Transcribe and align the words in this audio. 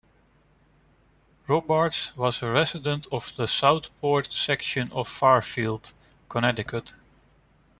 Robards 1.47 2.11
was 2.17 2.41
a 2.41 2.49
resident 2.49 3.05
of 3.11 3.31
the 3.37 3.47
Southport 3.47 4.33
section 4.33 4.91
of 4.93 5.07
Fairfield, 5.07 5.93
Connecticut. 6.27 6.95